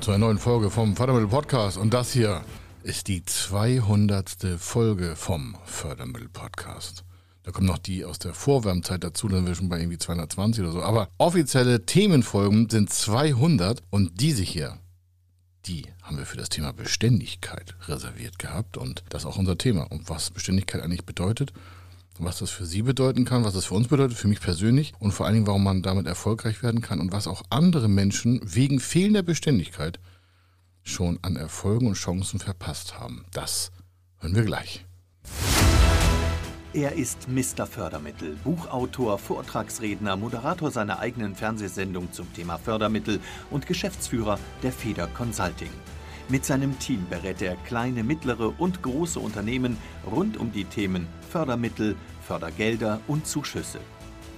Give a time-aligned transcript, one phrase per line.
[0.00, 2.42] Zu einer neuen Folge vom Fördermittel Podcast und das hier
[2.82, 4.56] ist die 200.
[4.58, 7.04] Folge vom Fördermittel Podcast.
[7.42, 10.62] Da kommt noch die aus der Vorwärmzeit dazu, dann sind wir schon bei irgendwie 220
[10.62, 10.82] oder so.
[10.82, 14.78] Aber offizielle Themenfolgen sind 200 und diese hier,
[15.66, 19.90] die haben wir für das Thema Beständigkeit reserviert gehabt und das ist auch unser Thema
[19.90, 21.52] und was Beständigkeit eigentlich bedeutet
[22.18, 25.12] was das für Sie bedeuten kann, was das für uns bedeutet, für mich persönlich und
[25.12, 28.80] vor allen Dingen, warum man damit erfolgreich werden kann und was auch andere Menschen wegen
[28.80, 30.00] fehlender Beständigkeit
[30.82, 33.24] schon an Erfolgen und Chancen verpasst haben.
[33.32, 33.70] Das
[34.18, 34.84] hören wir gleich.
[36.74, 37.66] Er ist Mr.
[37.66, 45.70] Fördermittel, Buchautor, Vortragsredner, Moderator seiner eigenen Fernsehsendung zum Thema Fördermittel und Geschäftsführer der Feder Consulting.
[46.28, 49.78] Mit seinem Team berät er kleine, mittlere und große Unternehmen
[50.10, 51.96] rund um die Themen Fördermittel,
[52.26, 53.80] Fördergelder und Zuschüsse.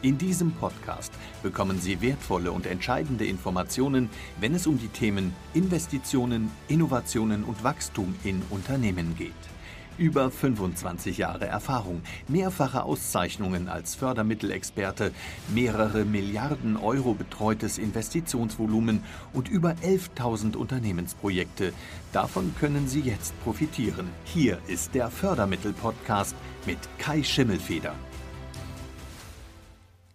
[0.02, 4.08] In diesem Podcast bekommen Sie wertvolle und entscheidende Informationen,
[4.40, 9.32] wenn es um die Themen Investitionen, Innovationen und Wachstum in Unternehmen geht.
[9.98, 15.12] Über 25 Jahre Erfahrung, mehrfache Auszeichnungen als Fördermittelexperte,
[15.48, 19.02] mehrere Milliarden Euro betreutes Investitionsvolumen
[19.34, 21.74] und über 11.000 Unternehmensprojekte.
[22.14, 24.08] Davon können Sie jetzt profitieren.
[24.24, 26.34] Hier ist der Fördermittel-Podcast
[26.66, 27.94] mit Kai Schimmelfeder.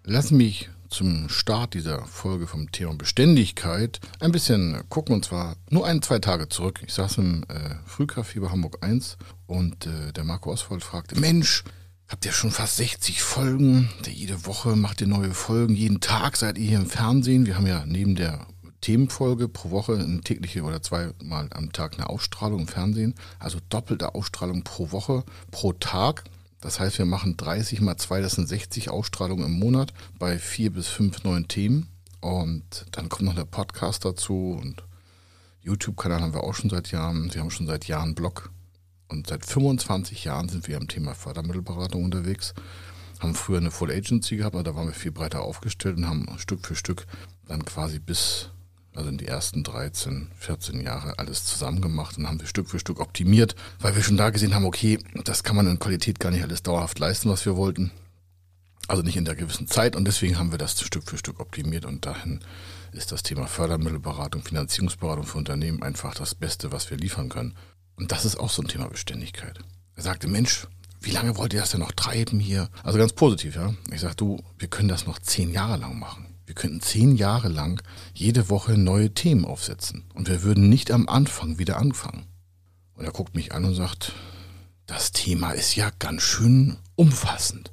[0.04, 5.86] Lass mich zum Start dieser Folge vom Thema Beständigkeit ein bisschen gucken und zwar nur
[5.86, 6.82] ein, zwei Tage zurück.
[6.86, 11.64] Ich saß im äh, Frühcafé bei Hamburg 1 und äh, der Marco Oswald fragte, Mensch,
[12.08, 13.90] habt ihr schon fast 60 Folgen?
[14.08, 17.46] Jede Woche macht ihr neue Folgen, jeden Tag seid ihr hier im Fernsehen.
[17.46, 18.48] Wir haben ja neben der
[18.86, 23.16] Themenfolge pro Woche eine tägliche oder zweimal am Tag eine Ausstrahlung im Fernsehen.
[23.40, 26.24] Also doppelte Ausstrahlung pro Woche, pro Tag.
[26.66, 30.74] Das heißt, wir machen 30 mal 2, das sind 60 Ausstrahlungen im Monat bei vier
[30.74, 31.90] bis fünf neuen Themen.
[32.22, 34.84] Und dann kommt noch der Podcast dazu und
[35.62, 37.32] YouTube-Kanal haben wir auch schon seit Jahren.
[37.32, 38.50] Wir haben schon seit Jahren einen Blog.
[39.10, 42.56] Und seit 25 Jahren sind wir am Thema Fördermittelberatung unterwegs.
[43.20, 46.26] Haben früher eine Full Agency gehabt, aber da waren wir viel breiter aufgestellt und haben
[46.38, 47.06] Stück für Stück
[47.46, 48.50] dann quasi bis
[48.96, 52.80] also in die ersten 13, 14 Jahre alles zusammen gemacht und haben wir Stück für
[52.80, 56.32] Stück optimiert, weil wir schon da gesehen haben, okay, das kann man in Qualität gar
[56.32, 57.92] nicht alles dauerhaft leisten, was wir wollten.
[58.88, 61.86] Also nicht in der gewissen Zeit und deswegen haben wir das Stück für Stück optimiert
[61.86, 62.40] und dahin
[62.92, 67.56] ist das Thema Fördermittelberatung, Finanzierungsberatung für Unternehmen einfach das Beste, was wir liefern können.
[67.98, 69.60] Und das ist auch so ein Thema Beständigkeit.
[69.96, 70.68] Er sagte, Mensch,
[71.02, 72.70] wie lange wollt ihr das denn noch treiben hier?
[72.84, 73.74] Also ganz positiv, ja.
[73.92, 76.25] Ich sag, du, wir können das noch zehn Jahre lang machen.
[76.46, 77.82] Wir könnten zehn Jahre lang
[78.14, 82.26] jede Woche neue Themen aufsetzen und wir würden nicht am Anfang wieder anfangen.
[82.96, 84.14] Und er guckt mich an und sagt,
[84.86, 87.72] das Thema ist ja ganz schön umfassend.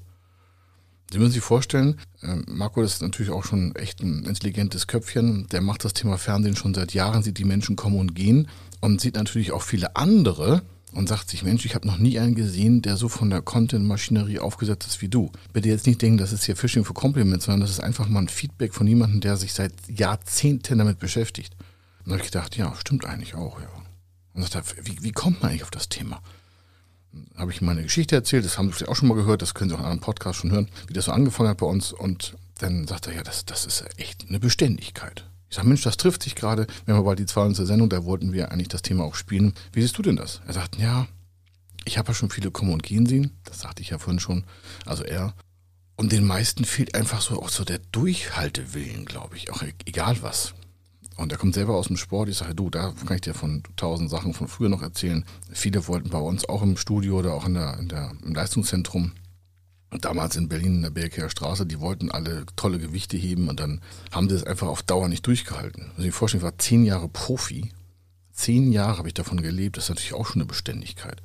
[1.12, 5.46] Sie müssen sich vorstellen, äh, Marco ist natürlich auch schon echt ein intelligentes Köpfchen.
[5.48, 8.48] Der macht das Thema Fernsehen schon seit Jahren, sieht die Menschen kommen und gehen
[8.80, 12.34] und sieht natürlich auch viele andere, und sagt sich, Mensch, ich habe noch nie einen
[12.34, 15.32] gesehen, der so von der Content-Maschinerie aufgesetzt ist wie du.
[15.52, 18.20] Bitte jetzt nicht denken, das ist hier Fishing for Compliments, sondern das ist einfach mal
[18.20, 21.56] ein Feedback von jemandem, der sich seit Jahrzehnten damit beschäftigt.
[22.00, 23.68] Und da habe ich gedacht, ja, stimmt eigentlich auch, ja.
[24.34, 26.22] Und sagte, wie, wie kommt man eigentlich auf das Thema?
[27.36, 29.70] Habe ich meine Geschichte erzählt, das haben Sie vielleicht auch schon mal gehört, das können
[29.70, 31.92] Sie auch in einem Podcast schon hören, wie das so angefangen hat bei uns.
[31.92, 35.26] Und dann sagt er, ja, das, das ist echt eine Beständigkeit.
[35.52, 36.66] Ich sage, Mensch, das trifft sich gerade.
[36.86, 37.66] Wir haben bald die 200.
[37.66, 39.52] Sendung, da wollten wir eigentlich das Thema auch spielen.
[39.74, 40.40] Wie siehst du denn das?
[40.46, 41.06] Er sagt, ja,
[41.84, 43.32] ich habe ja schon viele kommen und gehen sehen.
[43.44, 44.44] Das sagte ich ja vorhin schon.
[44.86, 45.34] Also er.
[45.94, 49.52] Und den meisten fehlt einfach so auch so der Durchhaltewillen, glaube ich.
[49.52, 50.54] Auch egal was.
[51.18, 52.30] Und er kommt selber aus dem Sport.
[52.30, 55.22] Ich sage, du, da kann ich dir von tausend Sachen von früher noch erzählen.
[55.50, 59.12] Viele wollten bei uns auch im Studio oder auch in der, in der, im Leistungszentrum
[60.00, 63.80] damals in Berlin in der Berkeer Straße, die wollten alle tolle Gewichte heben und dann
[64.10, 65.90] haben sie es einfach auf Dauer nicht durchgehalten.
[65.96, 67.70] Also ich vorstellen, ich war zehn Jahre Profi.
[68.32, 69.76] Zehn Jahre habe ich davon gelebt.
[69.76, 71.20] Das ist natürlich auch schon eine Beständigkeit.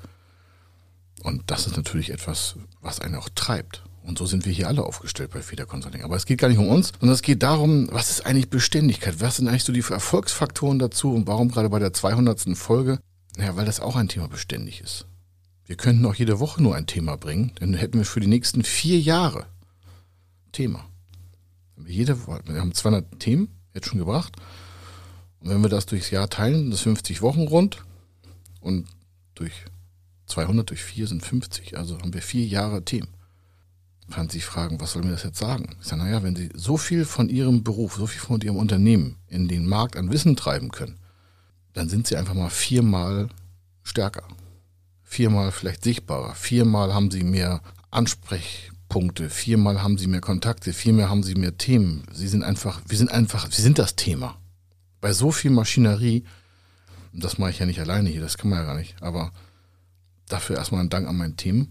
[1.23, 3.83] Und das ist natürlich etwas, was einen auch treibt.
[4.03, 6.03] Und so sind wir hier alle aufgestellt bei Feder Consulting.
[6.03, 9.20] Aber es geht gar nicht um uns, sondern es geht darum, was ist eigentlich Beständigkeit?
[9.20, 12.58] Was sind eigentlich so die Erfolgsfaktoren dazu und warum gerade bei der 200.
[12.58, 12.99] Folge?
[13.35, 15.05] Naja, weil das auch ein Thema beständig ist.
[15.67, 18.64] Wir könnten auch jede Woche nur ein Thema bringen, dann hätten wir für die nächsten
[18.64, 19.47] vier Jahre
[20.53, 20.85] Thema.
[21.75, 24.34] Wir, jede, wir haben 200 Themen jetzt schon gebracht.
[25.41, 27.84] Und wenn wir das durchs Jahr teilen, das 50 Wochen rund
[28.61, 28.87] und
[29.35, 29.66] durch
[30.28, 31.78] 200 durch 4 sind 50.
[31.78, 33.09] Also haben wir vier Jahre Themen.
[34.09, 35.75] Kann sich fragen, was soll mir das jetzt sagen?
[35.81, 39.17] Ich sage, naja, wenn Sie so viel von Ihrem Beruf, so viel von Ihrem Unternehmen
[39.28, 40.97] in den Markt an Wissen treiben können,
[41.73, 43.28] dann sind Sie einfach mal viermal
[43.84, 44.23] stärker
[45.08, 51.24] viermal vielleicht sichtbarer, viermal haben sie mehr Ansprechpunkte, viermal haben sie mehr Kontakte, viermal haben
[51.24, 52.04] sie mehr Themen.
[52.12, 54.38] Sie sind einfach, wir sind einfach, sie sind das Thema.
[55.00, 56.26] Bei so viel Maschinerie,
[57.14, 59.32] das mache ich ja nicht alleine hier, das kann man ja gar nicht, aber
[60.28, 61.70] dafür erstmal ein Dank an mein Team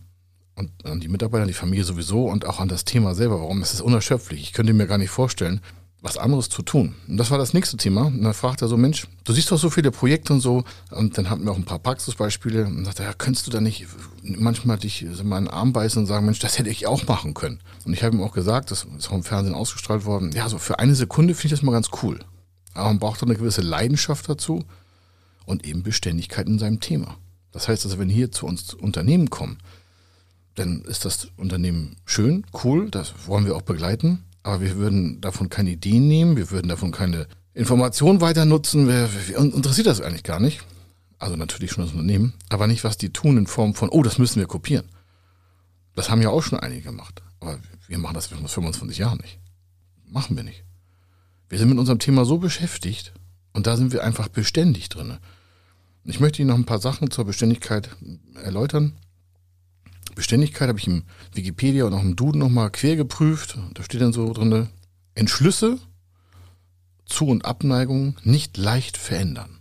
[0.54, 3.38] und an die Mitarbeiter, an die Familie sowieso und auch an das Thema selber.
[3.38, 3.60] Warum?
[3.60, 4.40] Es ist unerschöpflich.
[4.40, 5.60] Ich könnte mir gar nicht vorstellen,
[6.02, 6.94] was anderes zu tun.
[7.08, 8.06] Und das war das nächste Thema.
[8.06, 10.64] Und dann fragt er so, Mensch, du siehst doch so viele Projekte und so.
[10.90, 12.66] Und dann hatten wir auch ein paar Praxisbeispiele.
[12.66, 13.86] Und sagte, ja, könntest du da nicht
[14.22, 17.34] manchmal dich so mal einen Arm beißen und sagen, Mensch, das hätte ich auch machen
[17.34, 17.60] können.
[17.84, 20.58] Und ich habe ihm auch gesagt, das ist auch im Fernsehen ausgestrahlt worden, ja, so
[20.58, 22.20] für eine Sekunde finde ich das mal ganz cool.
[22.74, 24.64] Aber man braucht doch eine gewisse Leidenschaft dazu
[25.46, 27.16] und eben Beständigkeit in seinem Thema.
[27.52, 29.58] Das heißt also, wenn hier zu uns Unternehmen kommen,
[30.56, 35.48] dann ist das Unternehmen schön, cool, das wollen wir auch begleiten, aber wir würden davon
[35.48, 40.22] keine Ideen nehmen, wir würden davon keine Informationen weiter nutzen, wir, wir, interessiert das eigentlich
[40.22, 40.60] gar nicht.
[41.18, 44.18] Also natürlich schon das Unternehmen, aber nicht, was die tun in Form von, oh, das
[44.18, 44.88] müssen wir kopieren.
[45.96, 47.58] Das haben ja auch schon einige gemacht, aber
[47.88, 49.40] wir machen das seit 25 Jahren nicht.
[50.04, 50.62] Machen wir nicht.
[51.48, 53.14] Wir sind mit unserem Thema so beschäftigt
[53.52, 55.18] und da sind wir einfach beständig drin.
[56.04, 57.90] Ich möchte Ihnen noch ein paar Sachen zur Beständigkeit
[58.44, 58.92] erläutern.
[60.16, 61.04] Beständigkeit habe ich im
[61.34, 63.58] Wikipedia und auch im Duden nochmal quer geprüft.
[63.74, 64.68] Da steht dann so drin,
[65.14, 65.78] Entschlüsse,
[67.04, 69.60] Zu- und Abneigung nicht leicht verändern.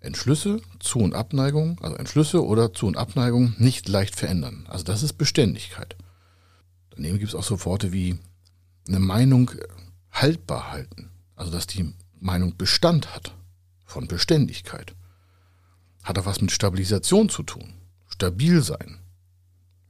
[0.00, 4.64] Entschlüsse, Zu- und Abneigung, also Entschlüsse oder Zu- und Abneigung nicht leicht verändern.
[4.68, 5.96] Also das ist Beständigkeit.
[6.90, 8.18] Daneben gibt es auch so Worte wie
[8.88, 9.50] eine Meinung
[10.12, 11.10] haltbar halten.
[11.36, 13.34] Also dass die Meinung Bestand hat
[13.84, 14.94] von Beständigkeit.
[16.02, 17.74] Hat auch was mit Stabilisation zu tun
[18.14, 18.98] stabil sein.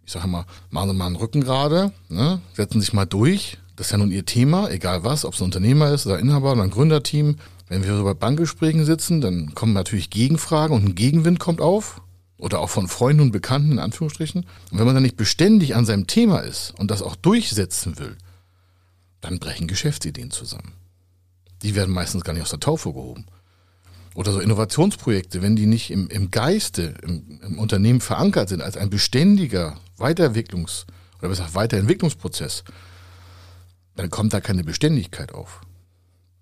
[0.05, 2.41] Ich sage mal, machen Sie mal einen Rücken gerade, ne?
[2.55, 3.59] setzen sich mal durch.
[3.77, 6.53] Das ist ja nun Ihr Thema, egal was, ob es ein Unternehmer ist oder Inhaber
[6.53, 7.37] oder ein Gründerteam.
[7.69, 12.01] Wenn wir so bei Bankgesprächen sitzen, dann kommen natürlich Gegenfragen und ein Gegenwind kommt auf.
[12.37, 14.45] Oder auch von Freunden und Bekannten in Anführungsstrichen.
[14.71, 18.17] Und wenn man dann nicht beständig an seinem Thema ist und das auch durchsetzen will,
[19.21, 20.73] dann brechen Geschäftsideen zusammen.
[21.63, 23.27] Die werden meistens gar nicht aus der Taufe gehoben
[24.15, 28.77] oder so Innovationsprojekte, wenn die nicht im, im Geiste, im, im Unternehmen verankert sind, als
[28.77, 30.85] ein beständiger Weiterentwicklungs-
[31.19, 32.65] oder besser Weiterentwicklungsprozess,
[33.97, 35.61] dann kommt da keine Beständigkeit auf.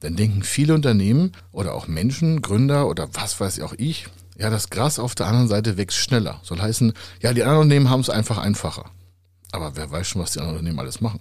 [0.01, 4.51] Dann denken viele Unternehmen oder auch Menschen, Gründer oder was weiß ich auch ich, ja,
[4.51, 6.41] das Gras auf der anderen Seite wächst schneller.
[6.43, 8.91] Soll heißen, ja, die anderen Unternehmen haben es einfach einfacher.
[9.53, 11.21] Aber wer weiß schon, was die anderen Unternehmen alles machen.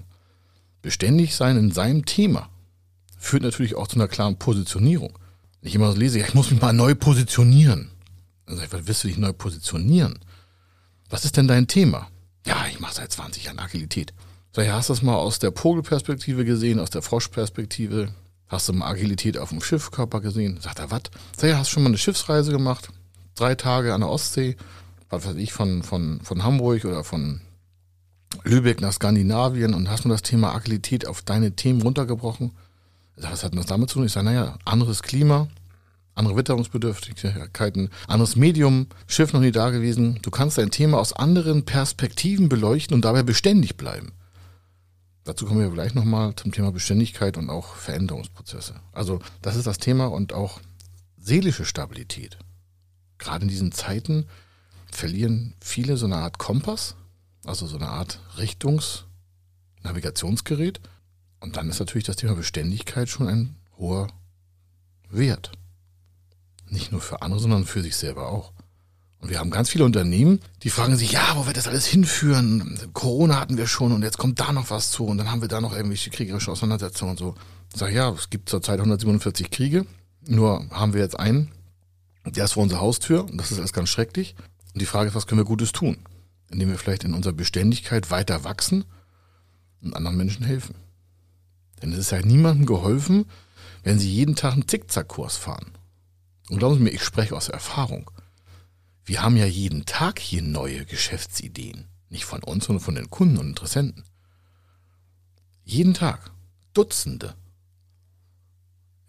[0.82, 2.50] Beständig sein in seinem Thema
[3.18, 5.20] führt natürlich auch zu einer klaren Positionierung
[5.62, 7.92] ich immer so lese, ich muss mich mal neu positionieren.
[8.46, 10.20] Dann sag ich, was willst du dich neu positionieren?
[11.10, 12.10] Was ist denn dein Thema?
[12.46, 14.14] Ja, ich mache seit 20 Jahren Agilität.
[14.54, 18.14] Sag ich, hast du das mal aus der Pogelperspektive gesehen, aus der Froschperspektive?
[18.48, 20.60] Hast du mal Agilität auf dem Schiffkörper gesehen?
[20.60, 21.04] Sagt er, was?
[21.38, 22.90] Sag ich, hast du schon mal eine Schiffsreise gemacht?
[23.36, 24.58] Drei Tage an der Ostsee,
[25.10, 27.42] was weiß ich, von, von, von Hamburg oder von
[28.44, 32.52] Lübeck nach Skandinavien und hast mir das Thema Agilität auf deine Themen runtergebrochen?
[33.16, 34.06] Was hat das damit zu tun?
[34.06, 35.48] Ich sage, naja, anderes Klima,
[36.16, 40.20] andere Witterungsbedürftigkeiten, anderes Medium, Schiff noch nie da gewesen.
[40.22, 44.12] Du kannst dein Thema aus anderen Perspektiven beleuchten und dabei beständig bleiben.
[45.24, 48.74] Dazu kommen wir gleich nochmal zum Thema Beständigkeit und auch Veränderungsprozesse.
[48.92, 50.60] Also das ist das Thema und auch
[51.18, 52.40] seelische Stabilität.
[53.20, 54.26] Gerade in diesen Zeiten
[54.92, 56.96] verlieren viele so eine Art Kompass,
[57.46, 60.82] also so eine Art Richtungs-Navigationsgerät
[61.42, 64.08] und dann ist natürlich das Thema Beständigkeit schon ein hoher
[65.10, 65.52] Wert.
[66.70, 68.54] Nicht nur für andere, sondern für sich selber auch.
[69.20, 72.80] Und wir haben ganz viele Unternehmen, die fragen sich, ja, wo wird das alles hinführen?
[72.94, 75.48] Corona hatten wir schon und jetzt kommt da noch was zu und dann haben wir
[75.48, 77.36] da noch irgendwelche kriegerische Auseinandersetzungen und so.
[77.72, 79.86] Ich sage, ja, es gibt zurzeit 147 Kriege,
[80.26, 81.52] nur haben wir jetzt einen,
[82.26, 84.36] der ist vor unserer Haustür und das ist alles ganz schrecklich.
[84.74, 85.98] Und die Frage ist, was können wir Gutes tun?
[86.50, 88.86] Indem wir vielleicht in unserer Beständigkeit weiter wachsen
[89.82, 90.76] und anderen Menschen helfen.
[91.82, 93.26] Denn es ist ja niemandem geholfen,
[93.84, 95.72] wenn sie jeden Tag einen Zickzackkurs fahren.
[96.50, 98.12] Und glauben Sie mir, ich spreche aus Erfahrung.
[99.06, 101.88] Wir haben ja jeden Tag hier neue Geschäftsideen.
[102.10, 104.04] Nicht von uns, sondern von den Kunden und Interessenten.
[105.64, 106.32] Jeden Tag.
[106.74, 107.36] Dutzende.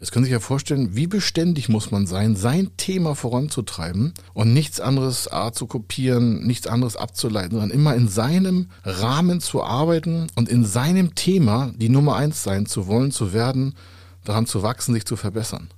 [0.02, 4.52] Jetzt können Sie sich ja vorstellen, wie beständig muss man sein, sein Thema voranzutreiben und
[4.52, 10.26] nichts anderes A zu kopieren, nichts anderes abzuleiten, sondern immer in seinem Rahmen zu arbeiten
[10.34, 13.76] und in seinem Thema die Nummer eins sein zu wollen, zu werden,
[14.24, 15.68] daran zu wachsen, sich zu verbessern.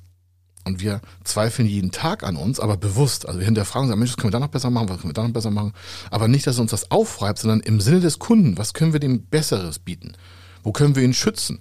[0.65, 3.29] Und wir zweifeln jeden Tag an uns, aber bewusst.
[3.29, 5.13] Also wir hinterfragen, sagen, Mensch, was können wir da noch besser machen, was können wir
[5.13, 5.75] da noch besser machen.
[6.11, 9.27] Aber nicht, dass uns das aufreibt, sondern im Sinne des Kunden, was können wir dem
[9.27, 10.15] Besseres bieten?
[10.63, 11.61] Wo können wir ihn schützen?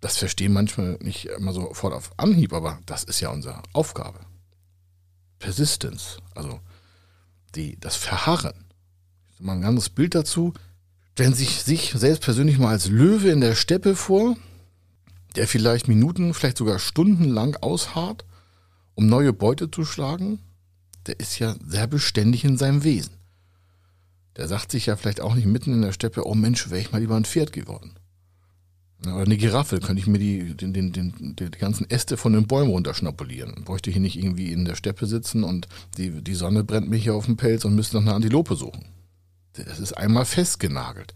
[0.00, 4.20] Das verstehen manchmal nicht immer sofort auf Anhieb, aber das ist ja unsere Aufgabe.
[5.38, 6.60] Persistence, also
[7.54, 8.66] die, das Verharren.
[9.38, 10.52] Mal ein ganzes Bild dazu.
[11.12, 14.36] Stellen Sie sich selbst persönlich mal als Löwe in der Steppe vor,
[15.36, 18.24] der vielleicht Minuten, vielleicht sogar stundenlang ausharrt,
[18.94, 20.38] um neue Beute zu schlagen,
[21.06, 23.14] der ist ja sehr beständig in seinem Wesen.
[24.36, 26.92] Der sagt sich ja vielleicht auch nicht mitten in der Steppe, oh Mensch, wäre ich
[26.92, 27.94] mal lieber ein Pferd geworden.
[29.06, 32.46] Oder eine Giraffe, könnte ich mir die, den, den, den, die ganzen Äste von den
[32.46, 33.64] Bäumen runterschnapulieren.
[33.64, 37.14] Bräuchte hier nicht irgendwie in der Steppe sitzen und die, die Sonne brennt mir hier
[37.14, 38.84] auf dem Pelz und müsste nach einer Antilope suchen.
[39.54, 41.14] Das ist einmal festgenagelt.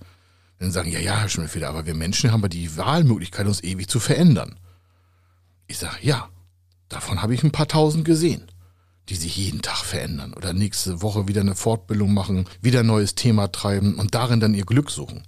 [0.59, 4.00] Dann sagen, ja, ja, Herr Schimmelfeder, aber wir Menschen haben die Wahlmöglichkeit, uns ewig zu
[4.00, 4.59] verändern.
[5.67, 6.29] Ich sage, ja,
[6.88, 8.45] davon habe ich ein paar tausend gesehen,
[9.09, 13.14] die sich jeden Tag verändern oder nächste Woche wieder eine Fortbildung machen, wieder ein neues
[13.14, 15.23] Thema treiben und darin dann ihr Glück suchen.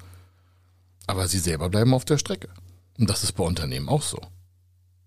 [1.06, 2.48] Aber sie selber bleiben auf der Strecke.
[2.98, 4.20] Und das ist bei Unternehmen auch so.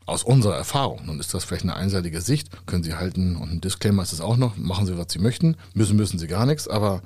[0.05, 1.05] Aus unserer Erfahrung.
[1.05, 4.21] Nun ist das vielleicht eine einseitige Sicht, können Sie halten und ein Disclaimer ist es
[4.21, 7.01] auch noch, machen Sie, was Sie möchten, müssen, müssen Sie gar nichts, aber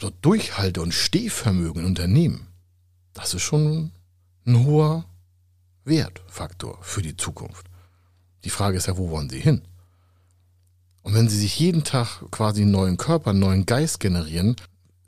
[0.00, 2.46] so Durchhalte- und Stehvermögen in Unternehmen,
[3.12, 3.92] das ist schon
[4.46, 5.04] ein hoher
[5.84, 7.66] Wertfaktor für die Zukunft.
[8.44, 9.62] Die Frage ist ja, wo wollen Sie hin?
[11.02, 14.56] Und wenn Sie sich jeden Tag quasi einen neuen Körper, einen neuen Geist generieren,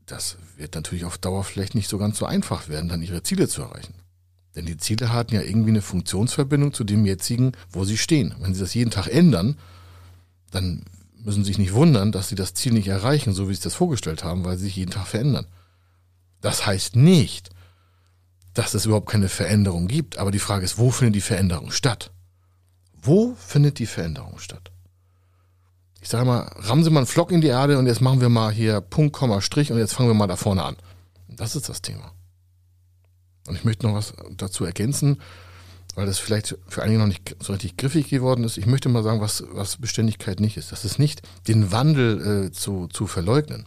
[0.06, 3.49] das wird natürlich auf Dauer vielleicht nicht so ganz so einfach werden, dann Ihre Ziele
[3.49, 3.94] zu erreichen.
[4.54, 8.34] Denn die Ziele hatten ja irgendwie eine Funktionsverbindung zu dem jetzigen, wo Sie stehen.
[8.38, 9.56] Wenn Sie das jeden Tag ändern,
[10.50, 10.84] dann
[11.25, 14.25] müssen sich nicht wundern, dass sie das Ziel nicht erreichen, so wie sie das vorgestellt
[14.25, 15.46] haben, weil sie sich jeden Tag verändern.
[16.40, 17.50] Das heißt nicht,
[18.52, 22.12] dass es überhaupt keine Veränderung gibt, aber die Frage ist, wo findet die Veränderung statt?
[22.92, 24.70] Wo findet die Veränderung statt?
[26.04, 28.28] Ich sage mal, rammen Sie mal einen Flock in die Erde und jetzt machen wir
[28.28, 30.76] mal hier Punkt, Komma, Strich und jetzt fangen wir mal da vorne an.
[31.28, 32.12] Das ist das Thema.
[33.49, 35.18] Und ich möchte noch was dazu ergänzen
[35.94, 38.58] weil das vielleicht für einige noch nicht so richtig griffig geworden ist.
[38.58, 40.73] Ich möchte mal sagen, was, was Beständigkeit nicht ist.
[40.73, 43.66] Das ist nicht, den Wandel äh, zu, zu verleugnen.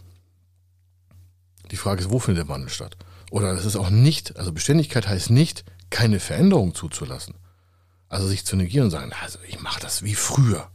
[1.70, 2.96] Die Frage ist, wo findet der Wandel statt?
[3.30, 7.34] Oder das ist auch nicht, also Beständigkeit heißt nicht, keine Veränderung zuzulassen.
[8.08, 10.70] Also sich zu negieren und sagen, also ich mache das wie früher.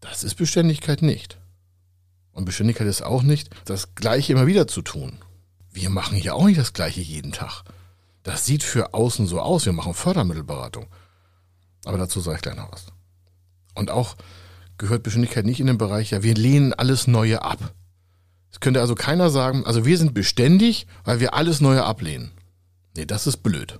[0.00, 1.38] Das ist Beständigkeit nicht.
[2.32, 5.18] Und Beständigkeit ist auch nicht, das Gleiche immer wieder zu tun.
[5.72, 7.64] Wir machen hier auch nicht das Gleiche jeden Tag.
[8.22, 9.66] Das sieht für außen so aus.
[9.66, 10.86] Wir machen Fördermittelberatung.
[11.84, 12.86] Aber dazu sage ich gleich noch was.
[13.74, 14.16] Und auch
[14.78, 17.74] gehört Beständigkeit nicht in den Bereich, ja, wir lehnen alles Neue ab.
[18.50, 22.32] Es könnte also keiner sagen, also wir sind beständig, weil wir alles Neue ablehnen.
[22.96, 23.78] Nee, das ist blöd.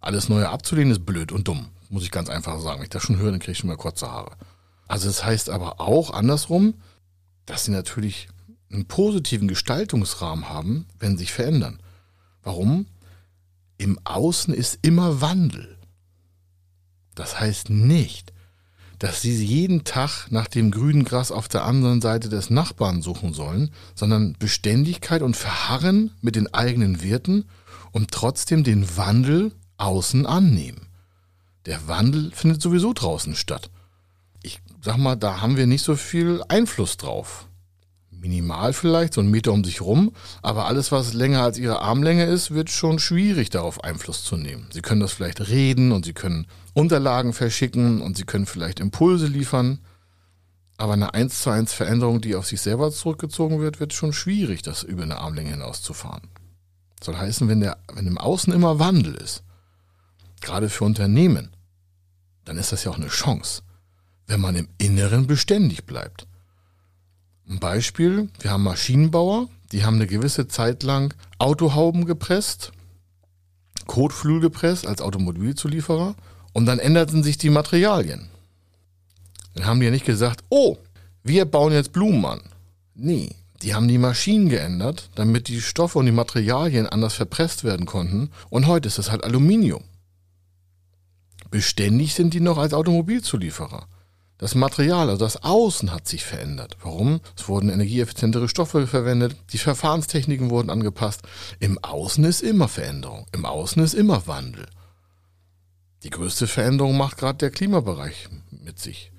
[0.00, 1.68] Alles Neue abzulehnen ist blöd und dumm.
[1.88, 2.78] Muss ich ganz einfach sagen.
[2.78, 4.36] Wenn ich das schon höre, dann kriege ich schon mal kurze Haare.
[4.86, 6.74] Also es das heißt aber auch andersrum,
[7.44, 8.28] dass sie natürlich
[8.70, 11.80] einen positiven Gestaltungsrahmen haben, wenn sie sich verändern.
[12.42, 12.86] Warum?
[13.78, 15.76] im Außen ist immer Wandel.
[17.14, 18.32] Das heißt nicht,
[18.98, 23.34] dass sie jeden Tag nach dem grünen Gras auf der anderen Seite des Nachbarn suchen
[23.34, 27.44] sollen, sondern Beständigkeit und Verharren mit den eigenen Werten
[27.92, 30.88] und trotzdem den Wandel außen annehmen.
[31.66, 33.70] Der Wandel findet sowieso draußen statt.
[34.86, 37.48] Sag mal, da haben wir nicht so viel Einfluss drauf
[38.08, 40.12] minimal vielleicht, so ein Meter um sich rum,
[40.42, 44.68] aber alles, was länger als ihre Armlänge ist, wird schon schwierig darauf Einfluss zu nehmen.
[44.70, 49.26] Sie können das vielleicht reden und sie können Unterlagen verschicken und sie können vielleicht Impulse
[49.26, 49.80] liefern,
[50.76, 54.62] aber eine 1 zu 1 Veränderung, die auf sich selber zurückgezogen wird, wird schon schwierig,
[54.62, 56.30] das über eine Armlänge hinauszufahren.
[57.02, 59.42] Soll heißen, wenn, der, wenn im Außen immer Wandel ist,
[60.40, 61.50] gerade für Unternehmen,
[62.44, 63.62] dann ist das ja auch eine Chance,
[64.26, 66.26] wenn man im Inneren beständig bleibt.
[67.48, 72.72] Ein Beispiel, wir haben Maschinenbauer, die haben eine gewisse Zeit lang Autohauben gepresst,
[73.86, 76.16] Kotflügel gepresst als Automobilzulieferer
[76.52, 78.28] und dann änderten sich die Materialien.
[79.54, 80.76] Dann haben die ja nicht gesagt, oh,
[81.22, 82.40] wir bauen jetzt Blumen an.
[82.94, 83.30] Nee,
[83.62, 88.30] die haben die Maschinen geändert, damit die Stoffe und die Materialien anders verpresst werden konnten
[88.50, 89.84] und heute ist das halt Aluminium.
[91.50, 93.86] Beständig sind die noch als Automobilzulieferer.
[94.38, 96.76] Das Material, also das Außen hat sich verändert.
[96.82, 97.20] Warum?
[97.36, 101.22] Es wurden energieeffizientere Stoffe verwendet, die Verfahrenstechniken wurden angepasst.
[101.58, 104.66] Im Außen ist immer Veränderung, im Außen ist immer Wandel.
[106.02, 109.10] Die größte Veränderung macht gerade der Klimabereich mit sich.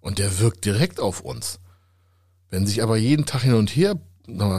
[0.00, 1.60] Und der wirkt direkt auf uns.
[2.50, 3.96] Wenn sich aber jeden Tag hin und her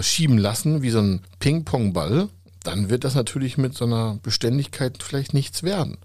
[0.02, 2.30] schieben lassen, wie so ein Ping-Pong-Ball,
[2.64, 5.98] dann wird das natürlich mit so einer Beständigkeit vielleicht nichts werden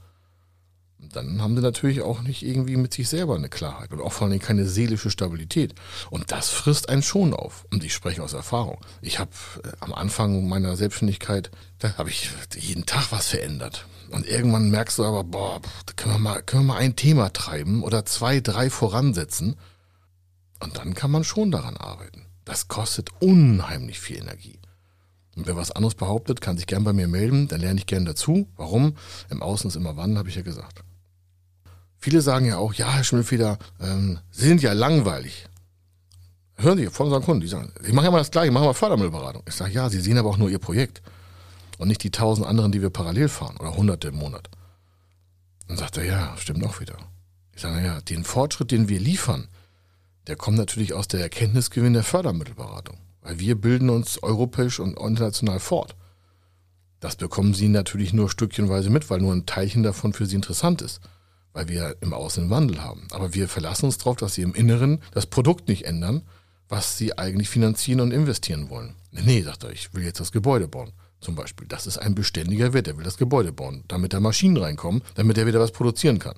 [1.12, 4.28] dann haben sie natürlich auch nicht irgendwie mit sich selber eine Klarheit und auch vor
[4.28, 5.74] allem keine seelische Stabilität.
[6.10, 7.66] Und das frisst einen schon auf.
[7.72, 8.78] Und ich spreche aus Erfahrung.
[9.02, 9.30] Ich habe
[9.64, 13.86] äh, am Anfang meiner Selbstständigkeit, da habe ich jeden Tag was verändert.
[14.10, 15.60] Und irgendwann merkst du aber, boah,
[15.96, 19.56] können wir mal, können wir mal ein Thema treiben oder zwei, drei voransetzen.
[20.60, 22.26] Und dann kann man schon daran arbeiten.
[22.44, 24.58] Das kostet unheimlich viel Energie.
[25.36, 28.04] Und wer was anderes behauptet, kann sich gern bei mir melden, dann lerne ich gern
[28.04, 28.48] dazu.
[28.56, 28.96] Warum?
[29.30, 30.82] Im Außen ist immer wann, habe ich ja gesagt.
[32.00, 35.46] Viele sagen ja auch, ja, Herr Schimmelfeder, ähm, Sie sind ja langweilig.
[36.56, 39.42] Hören Sie von unseren Kunden, die sagen, machen ja mal das Gleiche, machen mal Fördermittelberatung.
[39.46, 41.02] Ich sage, ja, Sie sehen aber auch nur Ihr Projekt
[41.78, 44.48] und nicht die tausend anderen, die wir parallel fahren oder hunderte im Monat.
[45.68, 46.96] Dann sagt er, ja, stimmt auch wieder.
[47.54, 49.48] Ich sage, naja, den Fortschritt, den wir liefern,
[50.26, 52.98] der kommt natürlich aus der Erkenntnisgewinn der Fördermittelberatung.
[53.20, 55.96] Weil wir bilden uns europäisch und international fort.
[57.00, 60.80] Das bekommen Sie natürlich nur stückchenweise mit, weil nur ein Teilchen davon für Sie interessant
[60.82, 61.00] ist.
[61.52, 63.08] Weil wir im Außen Wandel haben.
[63.10, 66.22] Aber wir verlassen uns darauf, dass Sie im Inneren das Produkt nicht ändern,
[66.68, 68.94] was Sie eigentlich finanzieren und investieren wollen.
[69.10, 70.92] Nee, sagt er, ich will jetzt das Gebäude bauen.
[71.20, 71.66] Zum Beispiel.
[71.66, 72.88] Das ist ein beständiger Wert.
[72.88, 76.36] Er will das Gebäude bauen, damit da Maschinen reinkommen, damit er wieder was produzieren kann.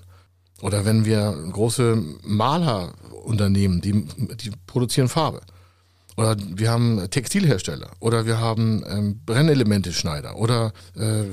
[0.61, 4.05] Oder wenn wir große Malerunternehmen, die,
[4.35, 5.41] die produzieren Farbe.
[6.15, 7.89] Oder wir haben Textilhersteller.
[7.99, 10.35] Oder wir haben ähm, Brennelemente-Schneider.
[10.37, 11.23] Oder äh,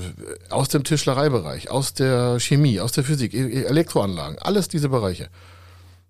[0.50, 4.38] aus dem Tischlereibereich, aus der Chemie, aus der Physik, e-, e-, Elektroanlagen.
[4.38, 5.28] Alles diese Bereiche.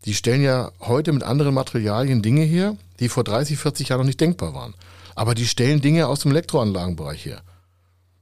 [0.05, 4.07] Die stellen ja heute mit anderen Materialien Dinge her, die vor 30, 40 Jahren noch
[4.07, 4.75] nicht denkbar waren.
[5.15, 7.43] Aber die stellen Dinge aus dem Elektroanlagenbereich her.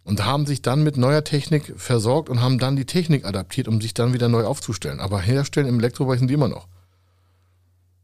[0.02, 3.82] Und haben sich dann mit neuer Technik versorgt und haben dann die Technik adaptiert, um
[3.82, 5.00] sich dann wieder neu aufzustellen.
[5.00, 6.66] Aber herstellen im Elektrobereich sind die immer noch.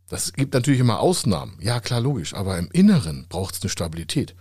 [0.08, 1.56] Das gibt natürlich immer Ausnahmen.
[1.60, 2.34] Ja, klar, logisch.
[2.34, 4.34] Aber im Inneren braucht es eine Stabilität.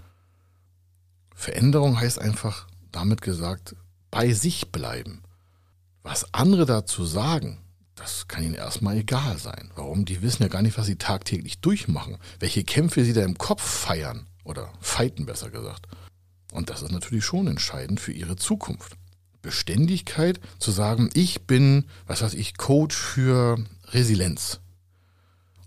[1.33, 3.75] Veränderung heißt einfach, damit gesagt,
[4.11, 5.23] bei sich bleiben.
[6.03, 7.59] Was andere dazu sagen,
[7.95, 9.71] das kann ihnen erstmal egal sein.
[9.75, 10.05] Warum?
[10.05, 13.61] Die wissen ja gar nicht, was sie tagtäglich durchmachen, welche Kämpfe sie da im Kopf
[13.61, 15.87] feiern oder fighten besser gesagt.
[16.51, 18.97] Und das ist natürlich schon entscheidend für ihre Zukunft.
[19.41, 23.57] Beständigkeit zu sagen, ich bin, was weiß ich, Coach für
[23.91, 24.59] Resilienz.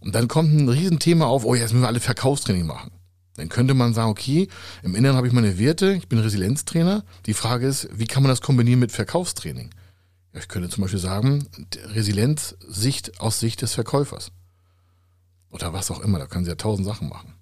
[0.06, 2.92] Und dann kommt ein Riesenthema auf, oh, jetzt müssen wir alle Verkaufstraining machen.
[3.34, 4.46] Dann könnte man sagen, okay,
[4.84, 7.04] im Inneren habe ich meine Werte, ich bin Resilienztrainer.
[7.26, 9.70] Die Frage ist, wie kann man das kombinieren mit Verkaufstraining?
[10.32, 11.48] Ich könnte zum Beispiel sagen,
[11.86, 14.30] Resilienzsicht aus Sicht des Verkäufers.
[15.50, 17.34] Oder was auch immer, da können Sie ja tausend Sachen machen.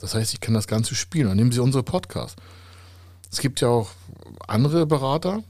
[0.00, 1.26] Das heißt, ich kann das Ganze spielen.
[1.26, 2.40] Dann nehmen Sie unsere Podcasts.
[3.32, 3.90] Es gibt ja auch
[4.46, 5.42] andere Berater,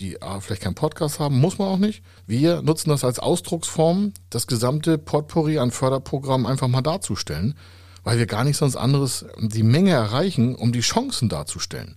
[0.00, 2.02] die vielleicht keinen Podcast haben, muss man auch nicht.
[2.26, 7.54] Wir nutzen das als Ausdrucksform, das gesamte Potpourri an Förderprogrammen einfach mal darzustellen,
[8.02, 11.96] weil wir gar nicht sonst anderes die Menge erreichen, um die Chancen darzustellen.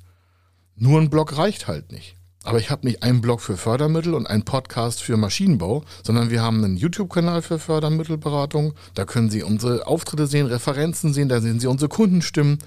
[0.75, 2.15] Nur ein Blog reicht halt nicht.
[2.43, 6.41] Aber ich habe nicht einen Blog für Fördermittel und einen Podcast für Maschinenbau, sondern wir
[6.41, 8.73] haben einen YouTube-Kanal für Fördermittelberatung.
[8.93, 12.59] Da können Sie unsere Auftritte sehen, Referenzen sehen, da sehen Sie unsere Kundenstimmen.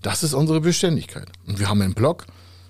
[0.00, 1.26] Das ist unsere Beständigkeit.
[1.46, 2.24] Und wir haben einen Blog,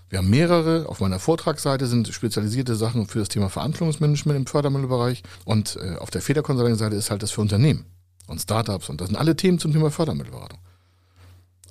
[0.08, 0.88] wir haben mehrere.
[0.88, 5.22] Auf meiner Vortragsseite sind spezialisierte Sachen für das Thema Verhandlungsmanagement im Fördermittelbereich.
[5.44, 7.86] Und äh, auf der Federconsulting-Seite ist halt das für Unternehmen
[8.26, 8.88] und Startups.
[8.88, 10.58] Und das sind alle Themen zum Thema Fördermittelberatung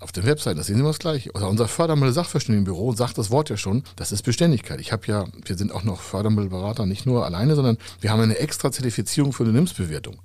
[0.05, 1.31] auf der Website, das sehen Sie immer das Gleiche.
[1.31, 4.79] Oder unser Fördermittel-Sachverständigenbüro sagt das Wort ja schon, das ist Beständigkeit.
[4.79, 8.37] Ich habe ja, wir sind auch noch Fördermittelberater, nicht nur alleine, sondern wir haben eine
[8.37, 10.21] extra Zertifizierung für eine NIMS-Bewertung.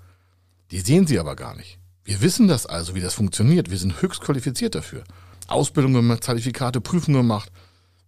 [0.71, 1.79] Die sehen Sie aber gar nicht.
[2.05, 3.71] Wir wissen das also, wie das funktioniert.
[3.71, 5.03] Wir sind höchst qualifiziert dafür.
[5.47, 7.51] Ausbildung gemacht, Zertifikate, Prüfungen gemacht.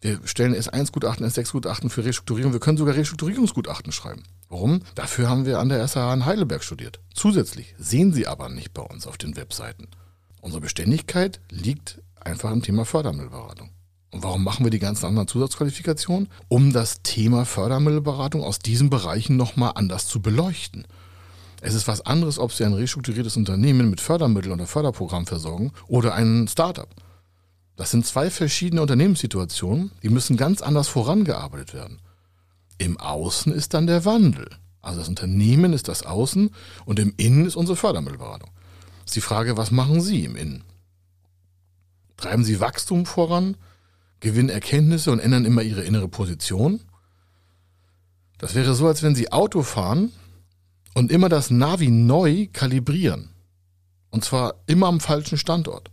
[0.02, 2.52] Wir stellen S1-Gutachten, S6-Gutachten für Restrukturierung.
[2.52, 4.24] Wir können sogar Restrukturierungsgutachten schreiben.
[4.48, 4.82] Warum?
[4.96, 6.98] Dafür haben wir an der SAH in Heidelberg studiert.
[7.14, 9.86] Zusätzlich sehen Sie aber nicht bei uns auf den Webseiten.
[10.40, 13.70] Unsere Beständigkeit liegt einfach im Thema Fördermittelberatung.
[14.10, 16.28] Und warum machen wir die ganzen anderen Zusatzqualifikationen?
[16.48, 20.84] Um das Thema Fördermittelberatung aus diesen Bereichen nochmal anders zu beleuchten.
[21.60, 26.14] Es ist was anderes, ob Sie ein restrukturiertes Unternehmen mit Fördermitteln oder Förderprogramm versorgen oder
[26.14, 26.88] ein Startup.
[27.76, 32.00] Das sind zwei verschiedene Unternehmenssituationen, die müssen ganz anders vorangearbeitet werden.
[32.78, 34.48] Im Außen ist dann der Wandel.
[34.80, 36.50] Also das Unternehmen ist das Außen
[36.84, 38.50] und im Innen ist unsere Fördermittelberatung
[39.12, 40.64] ist die Frage, was machen Sie im Innen?
[42.16, 43.58] Treiben Sie Wachstum voran,
[44.20, 46.80] gewinnen Erkenntnisse und ändern immer Ihre innere Position?
[48.38, 50.12] Das wäre so, als wenn Sie Auto fahren
[50.94, 53.28] und immer das Navi neu kalibrieren.
[54.10, 55.90] Und zwar immer am falschen Standort.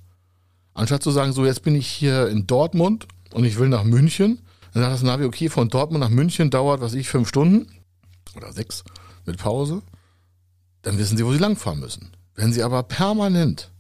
[0.79, 4.39] Anstatt zu sagen, so jetzt bin ich hier in Dortmund und ich will nach München,
[4.73, 7.67] dann sagt das Navi, okay, von Dortmund nach München dauert, was ich, fünf Stunden
[8.37, 8.85] oder sechs
[9.25, 9.81] mit Pause.
[10.81, 12.11] Dann wissen Sie, wo Sie langfahren müssen.
[12.33, 13.71] Wenn Sie aber permanent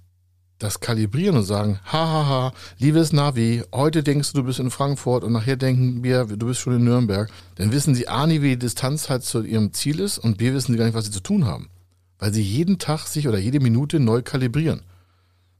[0.57, 5.31] das kalibrieren und sagen, hahaha, liebes Navi, heute denkst du, du bist in Frankfurt und
[5.31, 8.59] nachher denken wir, du bist schon in Nürnberg, dann wissen Sie A nie, wie die
[8.59, 11.23] Distanz halt zu Ihrem Ziel ist und B wissen Sie gar nicht, was Sie zu
[11.23, 11.69] tun haben.
[12.17, 14.81] Weil Sie jeden Tag sich oder jede Minute neu kalibrieren.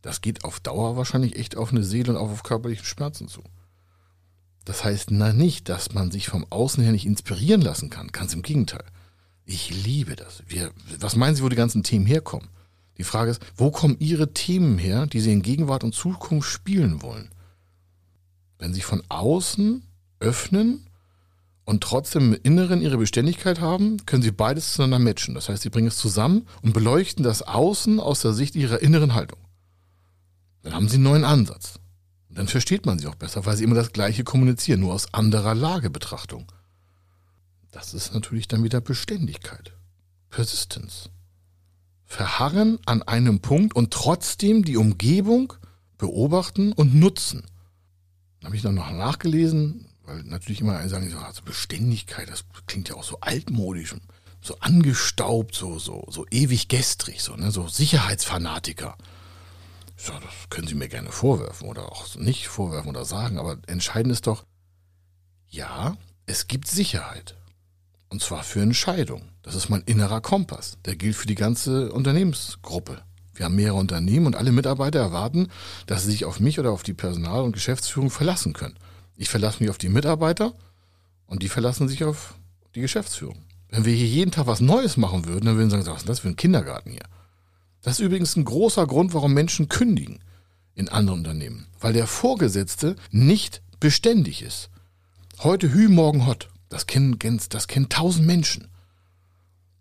[0.01, 3.43] Das geht auf Dauer wahrscheinlich echt auf eine Seele und auch auf körperliche Schmerzen zu.
[4.65, 8.07] Das heißt na nicht, dass man sich vom Außen her nicht inspirieren lassen kann.
[8.09, 8.83] Ganz im Gegenteil.
[9.45, 10.43] Ich liebe das.
[10.47, 12.49] Wir, was meinen Sie, wo die ganzen Themen herkommen?
[12.97, 17.01] Die Frage ist, wo kommen Ihre Themen her, die Sie in Gegenwart und Zukunft spielen
[17.01, 17.29] wollen?
[18.59, 19.83] Wenn sie von außen
[20.19, 20.85] öffnen
[21.63, 25.33] und trotzdem im Inneren ihre Beständigkeit haben, können sie beides zueinander matchen.
[25.33, 29.13] Das heißt, sie bringen es zusammen und beleuchten das Außen aus der Sicht ihrer inneren
[29.13, 29.39] Haltung.
[30.69, 31.79] Dann haben sie einen neuen Ansatz.
[32.29, 35.15] Und dann versteht man sie auch besser, weil sie immer das Gleiche kommunizieren, nur aus
[35.15, 36.45] anderer Lagebetrachtung.
[37.71, 39.73] Das ist natürlich dann wieder Beständigkeit.
[40.29, 41.09] Persistence.
[42.05, 45.53] Verharren an einem Punkt und trotzdem die Umgebung
[45.97, 47.41] beobachten und nutzen.
[48.39, 52.45] Dann habe ich dann noch nachgelesen, weil natürlich immer alle sagen, so, also Beständigkeit, das
[52.67, 53.95] klingt ja auch so altmodisch,
[54.39, 58.95] so angestaubt, so, so, so ewig gestrig, so, ne, so Sicherheitsfanatiker.
[60.01, 64.13] So, das können Sie mir gerne vorwerfen oder auch nicht vorwerfen oder sagen, aber entscheidend
[64.13, 64.45] ist doch,
[65.49, 67.35] ja, es gibt Sicherheit.
[68.07, 69.29] Und zwar für Entscheidungen.
[69.41, 70.77] Das ist mein innerer Kompass.
[70.85, 73.01] Der gilt für die ganze Unternehmensgruppe.
[73.33, 75.49] Wir haben mehrere Unternehmen und alle Mitarbeiter erwarten,
[75.85, 78.79] dass sie sich auf mich oder auf die Personal- und Geschäftsführung verlassen können.
[79.17, 80.53] Ich verlasse mich auf die Mitarbeiter
[81.25, 82.35] und die verlassen sich auf
[82.73, 83.43] die Geschäftsführung.
[83.67, 86.09] Wenn wir hier jeden Tag was Neues machen würden, dann würden sie sagen, was ist
[86.09, 87.03] das für ein Kindergarten hier?
[87.81, 90.19] Das ist übrigens ein großer Grund, warum Menschen kündigen
[90.75, 91.67] in anderen Unternehmen.
[91.79, 94.69] Weil der Vorgesetzte nicht beständig ist.
[95.39, 96.49] Heute Hü, morgen Hot.
[96.69, 97.17] Das kennen,
[97.49, 98.67] das kennen tausend Menschen.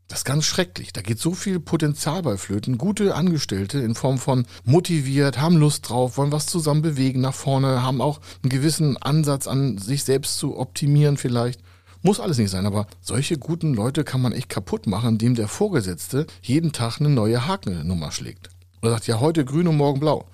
[0.09, 0.95] Das ist ganz schrecklich.
[0.95, 2.79] Da geht so viel Potenzial bei Flöten.
[2.79, 7.83] Gute Angestellte in Form von motiviert, haben Lust drauf, wollen was zusammen bewegen nach vorne,
[7.83, 11.61] haben auch einen gewissen Ansatz an sich selbst zu optimieren vielleicht.
[12.03, 15.49] Muss alles nicht sein, aber solche guten Leute kann man echt kaputt machen, indem der
[15.49, 18.51] Vorgesetzte jeden Tag eine neue Hakennummer schlägt.
[18.81, 20.29] Oder sagt, ja, heute grün und morgen blau.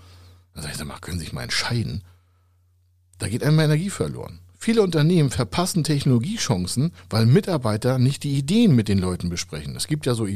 [0.52, 2.02] Dann sag ich, sag mal, können Sie sich mal entscheiden.
[3.18, 4.40] Da geht einmal Energie verloren.
[4.64, 9.76] Viele Unternehmen verpassen Technologiechancen, weil Mitarbeiter nicht die Ideen mit den Leuten besprechen.
[9.76, 10.26] Es gibt ja so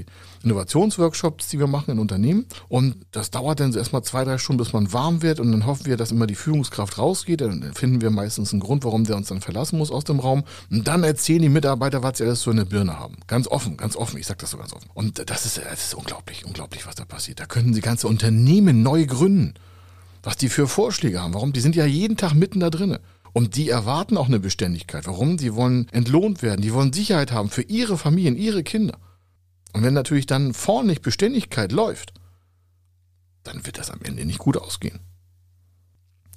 [0.45, 4.63] Innovationsworkshops, die wir machen in Unternehmen und das dauert dann so erstmal zwei, drei Stunden,
[4.63, 7.41] bis man warm wird und dann hoffen wir, dass immer die Führungskraft rausgeht.
[7.41, 10.45] Dann finden wir meistens einen Grund, warum der uns dann verlassen muss aus dem Raum.
[10.71, 13.17] Und dann erzählen die Mitarbeiter, was sie alles so in der Birne haben.
[13.29, 14.21] Ganz offen, ganz offen.
[14.21, 14.91] Ich sage das so ganz offen.
[14.93, 17.41] Und das ist, das ist unglaublich, unglaublich, was da passiert.
[17.41, 19.55] Da können sie ganze Unternehmen neu gründen.
[20.23, 21.33] Was die für Vorschläge haben.
[21.33, 21.55] Warum?
[21.55, 22.99] Die sind ja jeden Tag mitten da drinnen.
[23.39, 25.07] Und die erwarten auch eine Beständigkeit.
[25.07, 25.39] Warum?
[25.39, 28.99] Sie wollen entlohnt werden, die wollen Sicherheit haben für ihre Familien, ihre Kinder.
[29.73, 32.15] Und wenn natürlich dann vorne nicht Beständigkeit läuft,
[33.45, 34.99] dann wird das am Ende nicht gut ausgehen.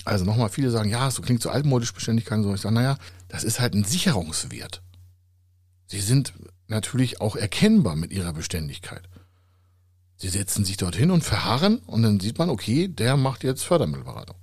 [0.05, 2.43] Also nochmal, viele sagen, ja, so klingt so altmodisch Beständigkeit.
[2.43, 2.53] So.
[2.53, 4.83] Ich sage, naja, das ist halt ein Sicherungswert.
[5.87, 6.33] Sie sind
[6.67, 9.09] natürlich auch erkennbar mit ihrer Beständigkeit.
[10.17, 14.37] Sie setzen sich dorthin und verharren und dann sieht man, okay, der macht jetzt Fördermittelberatung.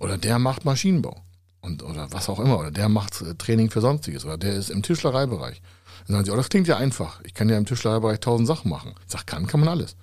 [0.00, 1.24] Oder der macht Maschinenbau.
[1.60, 2.58] Und, oder was auch immer.
[2.58, 4.24] Oder der macht äh, Training für Sonstiges.
[4.24, 5.60] Oder der ist im Tischlereibereich.
[6.06, 7.20] Dann sagen sie, oh, das klingt ja einfach.
[7.24, 8.94] Ich kann ja im Tischlereibereich tausend Sachen machen.
[9.06, 9.96] Ich sage, kann, kann man alles.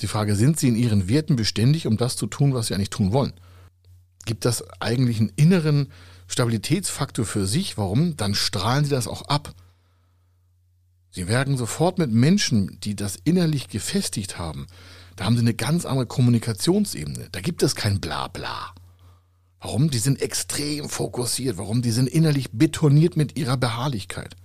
[0.00, 2.90] Die Frage, sind sie in ihren Werten beständig, um das zu tun, was sie eigentlich
[2.90, 3.32] tun wollen?
[4.24, 5.88] Gibt das eigentlich einen inneren
[6.26, 7.78] Stabilitätsfaktor für sich?
[7.78, 8.16] Warum?
[8.16, 9.54] Dann strahlen sie das auch ab.
[11.10, 14.66] Sie werden sofort mit Menschen, die das innerlich gefestigt haben.
[15.16, 17.28] Da haben sie eine ganz andere Kommunikationsebene.
[17.32, 18.74] Da gibt es kein Blabla.
[19.66, 19.90] Warum?
[19.90, 21.58] Die sind extrem fokussiert.
[21.58, 21.82] Warum?
[21.82, 24.36] Die sind innerlich betoniert mit ihrer Beharrlichkeit.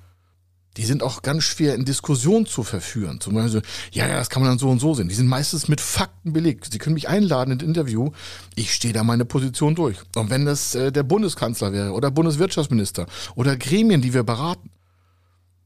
[0.77, 3.21] Die sind auch ganz schwer in Diskussion zu verführen.
[3.21, 5.09] Zum Beispiel ja, ja, das kann man dann so und so sehen.
[5.09, 6.69] Die sind meistens mit Fakten belegt.
[6.71, 8.09] Sie können mich einladen in ein Interview.
[8.55, 9.97] Ich stehe da meine Position durch.
[10.15, 13.05] Und wenn das äh, der Bundeskanzler wäre oder Bundeswirtschaftsminister
[13.35, 14.71] oder Gremien, die wir beraten,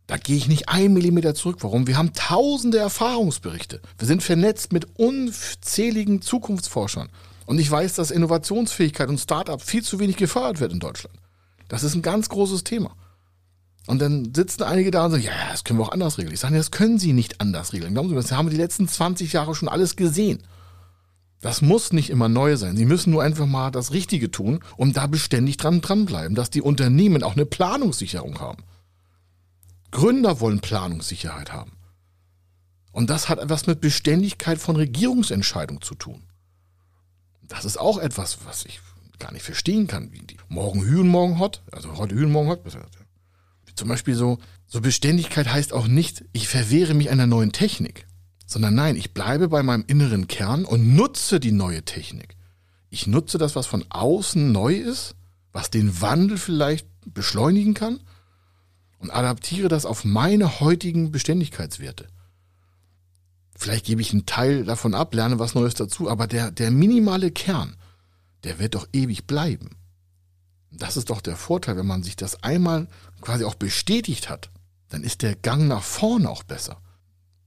[0.06, 1.60] da gehe ich nicht ein Millimeter zurück.
[1.62, 1.88] Warum?
[1.88, 3.82] Wir haben tausende Erfahrungsberichte.
[3.98, 7.08] Wir sind vernetzt mit unzähligen Zukunftsforschern.
[7.46, 11.16] Und ich weiß, dass Innovationsfähigkeit und Startup viel zu wenig gefördert wird in Deutschland.
[11.68, 12.96] Das ist ein ganz großes Thema.
[13.88, 16.34] Und dann sitzen einige da und sagen, ja, das können wir auch anders regeln.
[16.34, 17.94] Ich sage, das können sie nicht anders regeln.
[17.94, 20.42] Glauben Sie mir, das haben wir die letzten 20 Jahre schon alles gesehen.
[21.42, 22.76] Das muss nicht immer neu sein.
[22.76, 26.62] Sie müssen nur einfach mal das Richtige tun und da beständig dran dranbleiben, dass die
[26.62, 28.64] Unternehmen auch eine Planungssicherung haben.
[29.92, 31.74] Gründer wollen Planungssicherheit haben.
[32.92, 36.24] Und das hat etwas mit Beständigkeit von Regierungsentscheidungen zu tun.
[37.48, 38.80] Das ist auch etwas, was ich
[39.20, 40.12] gar nicht verstehen kann.
[40.12, 41.62] Wie die morgen Hühn, morgen Hot.
[41.72, 42.62] Also heute Hühn, morgen Hot.
[43.76, 48.08] Zum Beispiel so, so Beständigkeit heißt auch nicht, ich verwehre mich einer neuen Technik.
[48.46, 52.36] Sondern nein, ich bleibe bei meinem inneren Kern und nutze die neue Technik.
[52.90, 55.16] Ich nutze das, was von außen neu ist,
[55.52, 58.00] was den Wandel vielleicht beschleunigen kann
[59.00, 62.08] und adaptiere das auf meine heutigen Beständigkeitswerte.
[63.58, 67.32] Vielleicht gebe ich einen Teil davon ab, lerne was Neues dazu, aber der, der minimale
[67.32, 67.78] Kern,
[68.44, 69.78] der wird doch ewig bleiben.
[70.72, 72.88] Das ist doch der Vorteil, wenn man sich das einmal
[73.22, 74.50] quasi auch bestätigt hat,
[74.90, 76.82] dann ist der Gang nach vorne auch besser.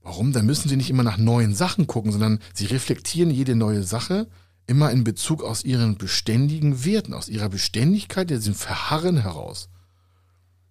[0.01, 0.33] Warum?
[0.33, 4.27] Dann müssen Sie nicht immer nach neuen Sachen gucken, sondern Sie reflektieren jede neue Sache,
[4.65, 9.69] immer in Bezug aus ihren beständigen Werten, aus ihrer Beständigkeit, diesem Verharren heraus.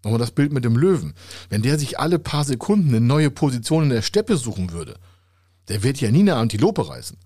[0.03, 1.15] Nochmal das Bild mit dem Löwen.
[1.49, 4.99] Wenn der sich alle paar Sekunden eine neue Position in der Steppe suchen würde,
[5.69, 7.17] der wird ja nie eine Antilope reißen.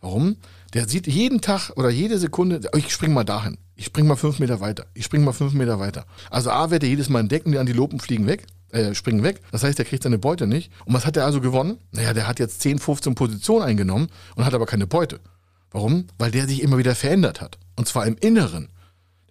[0.00, 0.36] Warum?
[0.74, 4.38] Der sieht jeden Tag oder jede Sekunde, ich spring mal dahin, ich spring mal fünf
[4.38, 6.06] Meter weiter, ich spring mal fünf Meter weiter.
[6.30, 9.40] Also A wird er jedes Mal entdecken, die Antilopen fliegen weg, äh, springen weg.
[9.52, 10.70] Das heißt, er kriegt seine Beute nicht.
[10.84, 11.78] Und was hat er also gewonnen?
[11.92, 15.20] Naja, der hat jetzt 10, 15 Positionen eingenommen und hat aber keine Beute.
[15.70, 16.06] Warum?
[16.18, 17.58] Weil der sich immer wieder verändert hat.
[17.76, 18.68] Und zwar im Inneren.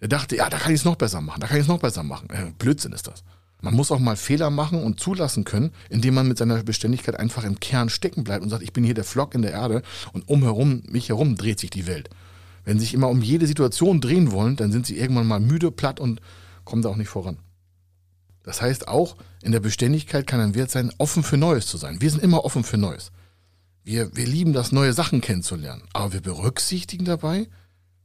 [0.00, 1.80] Der dachte, ja, da kann ich es noch besser machen, da kann ich es noch
[1.80, 2.28] besser machen.
[2.30, 3.24] Äh, Blödsinn ist das.
[3.66, 7.42] Man muss auch mal Fehler machen und zulassen können, indem man mit seiner Beständigkeit einfach
[7.42, 10.28] im Kern stecken bleibt und sagt, ich bin hier der Flock in der Erde und
[10.28, 12.08] umherum, mich herum dreht sich die Welt.
[12.64, 15.72] Wenn sie sich immer um jede Situation drehen wollen, dann sind sie irgendwann mal müde,
[15.72, 16.20] platt und
[16.64, 17.38] kommen da auch nicht voran.
[18.44, 22.00] Das heißt, auch in der Beständigkeit kann ein Wert sein, offen für Neues zu sein.
[22.00, 23.10] Wir sind immer offen für Neues.
[23.82, 25.82] Wir, wir lieben das, neue Sachen kennenzulernen.
[25.92, 27.48] Aber wir berücksichtigen dabei,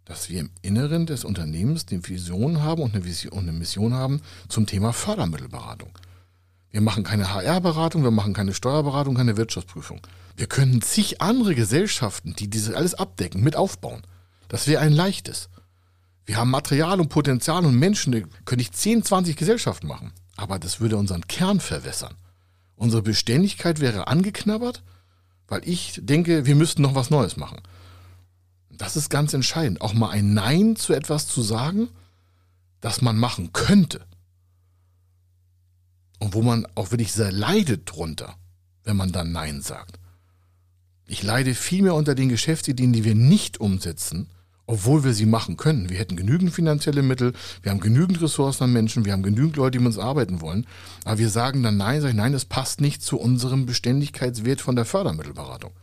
[0.06, 4.22] dass wir im Inneren des Unternehmens die Vision haben und eine, Vision, eine Mission haben
[4.50, 5.92] zum Thema Fördermittelberatung.
[6.72, 10.02] Wir machen keine HR-Beratung, wir machen keine Steuerberatung, keine Wirtschaftsprüfung.
[10.38, 14.02] Wir können zig andere Gesellschaften, die dieses alles abdecken, mit aufbauen.
[14.48, 15.50] Das wäre ein leichtes.
[16.26, 20.14] Wir haben Material und Potenzial und Menschen, die könnte ich 10, 20 Gesellschaften machen.
[20.38, 22.16] Aber das würde unseren Kern verwässern.
[22.76, 24.82] Unsere Beständigkeit wäre angeknabbert,
[25.48, 27.60] weil ich denke, wir müssten noch was Neues machen.
[28.82, 29.80] Das ist ganz entscheidend.
[29.82, 31.90] Auch mal ein Nein zu etwas zu sagen,
[32.80, 34.08] das man machen könnte.
[36.18, 38.34] Und wo man auch wirklich sehr leidet drunter,
[38.84, 40.00] wenn man dann Nein sagt.
[41.06, 44.32] Ich leide vielmehr unter den Geschäftsideen, die wir nicht umsetzen,
[44.66, 45.92] obwohl wir sie machen können.
[45.92, 49.78] Wir hätten genügend finanzielle Mittel, wir haben genügend Ressourcen an Menschen, wir haben genügend Leute,
[49.78, 50.66] die mit uns arbeiten wollen.
[51.06, 54.76] Aber wir sagen dann Nein, sage ich, nein, das passt nicht zu unserem Beständigkeitswert von
[54.76, 55.74] der Fördermittelberatung.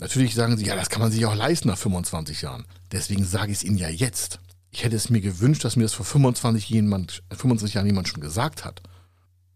[0.00, 2.64] Natürlich sagen sie, ja, das kann man sich auch leisten nach 25 Jahren.
[2.90, 4.40] Deswegen sage ich es Ihnen ja jetzt.
[4.70, 8.22] Ich hätte es mir gewünscht, dass mir das vor 25, jemand, 25 Jahren jemand schon
[8.22, 8.80] gesagt hat.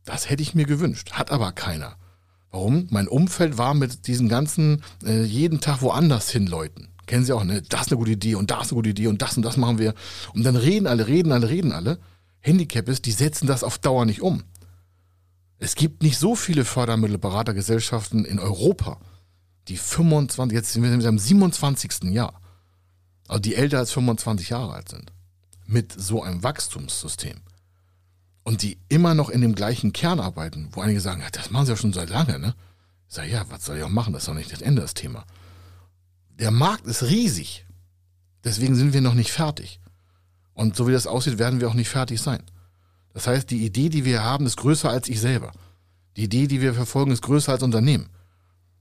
[0.04, 1.96] Das hätte ich mir gewünscht, hat aber keiner.
[2.50, 2.86] Warum?
[2.90, 6.88] Mein Umfeld war mit diesen ganzen äh, jeden Tag woanders hin Leuten.
[7.06, 7.62] Kennen Sie auch, ne?
[7.62, 9.56] Das ist eine gute Idee und das ist eine gute Idee und das und das
[9.56, 9.94] machen wir.
[10.34, 11.98] Und dann reden alle, reden alle, reden alle.
[12.40, 14.42] Handicap ist, die setzen das auf Dauer nicht um.
[15.58, 19.00] Es gibt nicht so viele Fördermittelberatergesellschaften in Europa
[19.68, 22.04] die 25, jetzt sind wir mit einem 27.
[22.04, 22.40] Jahr,
[23.28, 25.12] also die älter als 25 Jahre alt sind,
[25.66, 27.36] mit so einem Wachstumssystem
[28.44, 31.72] und die immer noch in dem gleichen Kern arbeiten, wo einige sagen, das machen sie
[31.72, 32.54] ja schon seit lange, ne?
[33.08, 34.12] Ich sage, ja, was soll ich auch machen?
[34.12, 35.24] Das ist doch nicht das Ende des Thema.
[36.30, 37.64] Der Markt ist riesig.
[38.42, 39.80] Deswegen sind wir noch nicht fertig.
[40.52, 42.42] Und so wie das aussieht, werden wir auch nicht fertig sein.
[43.12, 45.52] Das heißt, die Idee, die wir haben, ist größer als ich selber.
[46.16, 48.10] Die Idee, die wir verfolgen, ist größer als Unternehmen.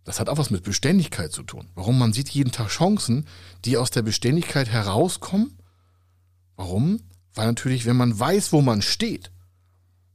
[0.03, 1.69] Das hat auch was mit Beständigkeit zu tun.
[1.75, 1.97] Warum?
[1.97, 3.25] Man sieht jeden Tag Chancen,
[3.63, 5.57] die aus der Beständigkeit herauskommen.
[6.55, 6.99] Warum?
[7.33, 9.31] Weil natürlich, wenn man weiß, wo man steht,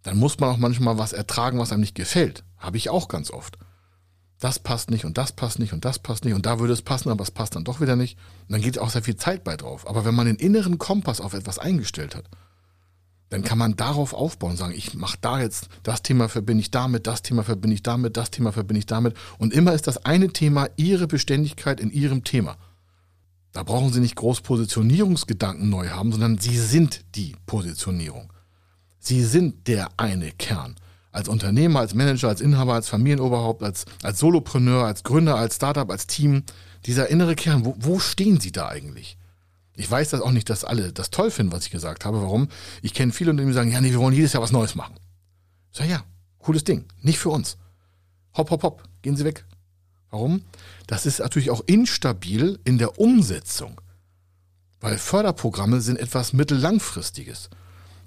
[0.02, 2.44] dann muss man auch manchmal was ertragen, was einem nicht gefällt.
[2.58, 3.58] Habe ich auch ganz oft.
[4.38, 6.82] Das passt nicht und das passt nicht und das passt nicht und da würde es
[6.82, 8.16] passen, aber es passt dann doch wieder nicht.
[8.42, 9.88] Und dann geht auch sehr viel Zeit bei drauf.
[9.88, 12.28] Aber wenn man den inneren Kompass auf etwas eingestellt hat,
[13.30, 17.06] dann kann man darauf aufbauen, sagen, ich mache da jetzt, das Thema verbinde ich damit,
[17.06, 19.16] das Thema verbinde ich damit, das Thema verbinde ich damit.
[19.38, 22.56] Und immer ist das eine Thema Ihre Beständigkeit in Ihrem Thema.
[23.52, 28.32] Da brauchen Sie nicht groß Positionierungsgedanken neu haben, sondern Sie sind die Positionierung.
[28.98, 30.76] Sie sind der eine Kern.
[31.12, 35.90] Als Unternehmer, als Manager, als Inhaber, als Familienoberhaupt, als, als Solopreneur, als Gründer, als Startup,
[35.90, 36.44] als Team.
[36.86, 39.17] Dieser innere Kern, wo, wo stehen Sie da eigentlich?
[39.78, 42.20] Ich weiß das auch nicht, dass alle das toll finden, was ich gesagt habe.
[42.20, 42.48] Warum?
[42.82, 44.96] Ich kenne viele Unternehmen, die sagen, ja, nee, wir wollen jedes Jahr was Neues machen.
[45.72, 46.02] Ich ja,
[46.40, 46.86] cooles Ding.
[47.00, 47.56] Nicht für uns.
[48.36, 48.82] Hopp, hopp, hopp.
[49.02, 49.44] Gehen Sie weg.
[50.10, 50.42] Warum?
[50.88, 53.80] Das ist natürlich auch instabil in der Umsetzung.
[54.80, 57.48] Weil Förderprogramme sind etwas mittellangfristiges.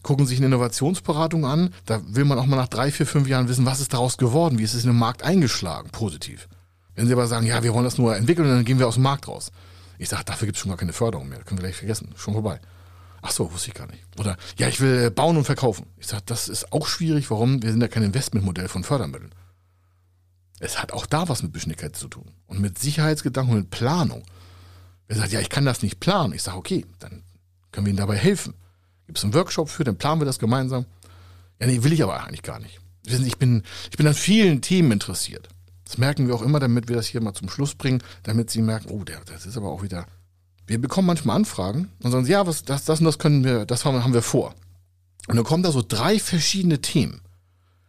[0.03, 3.29] Gucken Sie sich eine Innovationsberatung an, da will man auch mal nach drei, vier, fünf
[3.29, 6.49] Jahren wissen, was ist daraus geworden, wie ist es in den Markt eingeschlagen, positiv.
[6.95, 9.03] Wenn Sie aber sagen, ja, wir wollen das nur entwickeln, dann gehen wir aus dem
[9.03, 9.53] Markt raus.
[10.01, 11.43] Ich sage, dafür gibt es schon gar keine Förderung mehr.
[11.43, 12.09] können wir gleich vergessen.
[12.17, 12.59] Schon vorbei.
[13.21, 14.01] Ach so, wusste ich gar nicht.
[14.19, 15.85] Oder, ja, ich will äh, bauen und verkaufen.
[15.99, 17.29] Ich sage, das ist auch schwierig.
[17.29, 17.61] Warum?
[17.61, 19.29] Wir sind ja kein Investmentmodell von Fördermitteln.
[20.59, 22.31] Es hat auch da was mit Beständigkeit zu tun.
[22.47, 24.23] Und mit Sicherheitsgedanken und Planung.
[25.07, 26.33] Wer sagt, ja, ich kann das nicht planen.
[26.33, 27.21] Ich sage, okay, dann
[27.71, 28.55] können wir Ihnen dabei helfen.
[29.05, 30.87] Gibt es einen Workshop für, dann planen wir das gemeinsam.
[31.59, 32.79] Ja, nee, will ich aber eigentlich gar nicht.
[33.03, 33.61] Wissen Sie, ich bin,
[33.91, 35.47] ich bin an vielen Themen interessiert.
[35.91, 38.61] Das merken wir auch immer, damit wir das hier mal zum Schluss bringen, damit sie
[38.61, 40.05] merken, oh, der, das ist aber auch wieder.
[40.65, 43.83] Wir bekommen manchmal Anfragen und sagen, ja, was, das, das und das können wir, das
[43.83, 44.55] haben, wir vor.
[45.27, 47.19] Und dann kommen da so drei verschiedene Themen,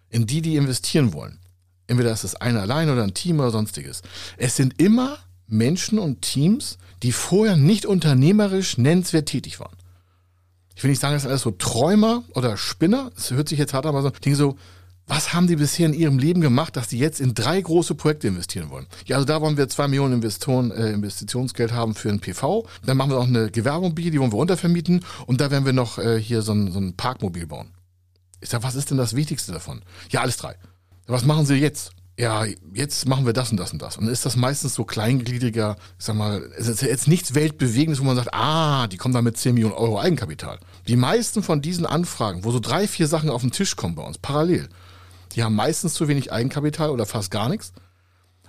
[0.08, 1.38] in die die investieren wollen.
[1.86, 4.02] Entweder ist es einer allein oder ein Team oder sonstiges.
[4.36, 9.76] Es sind immer Menschen und Teams, die vorher nicht unternehmerisch nennenswert tätig waren.
[10.74, 13.12] Ich will nicht sagen, das sind alles so Träumer oder Spinner.
[13.14, 14.56] Das hört sich jetzt hart an, aber so Dinge so,
[15.06, 18.28] was haben die bisher in ihrem Leben gemacht, dass sie jetzt in drei große Projekte
[18.28, 18.86] investieren wollen?
[19.06, 22.66] Ja, also da wollen wir zwei Millionen Investoren, äh, Investitionsgeld haben für ein PV.
[22.86, 25.04] Dann machen wir auch eine Gewerbemobil, die wollen wir untervermieten.
[25.26, 27.72] Und da werden wir noch äh, hier so ein, so ein Parkmobil bauen.
[28.40, 29.82] Ich sage, was ist denn das Wichtigste davon?
[30.10, 30.56] Ja, alles drei.
[31.06, 31.92] Was machen sie jetzt?
[32.18, 33.96] Ja, jetzt machen wir das und das und das.
[33.96, 38.00] Und dann ist das meistens so kleingliedriger, ich sag mal, es ist jetzt nichts Weltbewegendes,
[38.00, 40.58] wo man sagt, ah, die kommen da mit 10 Millionen Euro Eigenkapital.
[40.88, 44.02] Die meisten von diesen Anfragen, wo so drei, vier Sachen auf den Tisch kommen bei
[44.02, 44.68] uns, parallel,
[45.34, 47.72] die haben meistens zu wenig Eigenkapital oder fast gar nichts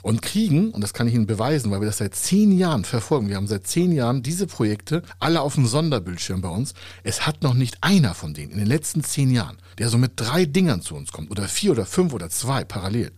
[0.04, 3.30] und kriegen, und das kann ich Ihnen beweisen, weil wir das seit zehn Jahren verfolgen,
[3.30, 6.74] wir haben seit zehn Jahren diese Projekte alle auf dem Sonderbildschirm bei uns.
[7.04, 10.12] Es hat noch nicht einer von denen in den letzten zehn Jahren, der so mit
[10.18, 13.14] drei Dingern zu uns kommt, oder vier oder fünf oder zwei parallel,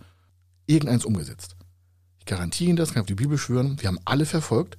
[0.67, 1.55] irgendeins umgesetzt.
[2.19, 4.77] Ich garantiere Ihnen das, kann auf die Bibel schwören, wir haben alle verfolgt